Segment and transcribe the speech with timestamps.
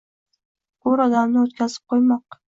[0.87, 2.25] Ko‘r odamni o‘tkazib qo‘ymoq–